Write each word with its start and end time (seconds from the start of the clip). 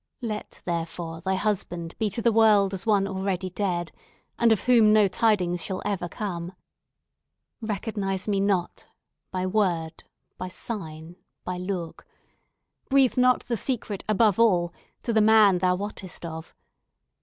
Let, 0.23 0.63
therefore, 0.65 1.21
thy 1.21 1.35
husband 1.35 1.93
be 1.99 2.09
to 2.09 2.23
the 2.23 2.31
world 2.31 2.73
as 2.73 2.87
one 2.87 3.07
already 3.07 3.51
dead, 3.51 3.91
and 4.39 4.51
of 4.51 4.61
whom 4.63 4.91
no 4.91 5.07
tidings 5.07 5.63
shall 5.63 5.79
ever 5.85 6.09
come. 6.09 6.53
Recognise 7.61 8.27
me 8.27 8.39
not, 8.39 8.87
by 9.29 9.45
word, 9.45 10.03
by 10.39 10.47
sign, 10.47 11.17
by 11.43 11.57
look! 11.59 12.07
Breathe 12.89 13.15
not 13.15 13.41
the 13.41 13.55
secret, 13.55 14.03
above 14.09 14.39
all, 14.39 14.73
to 15.03 15.13
the 15.13 15.21
man 15.21 15.59
thou 15.59 15.75
wottest 15.75 16.25
of. 16.25 16.55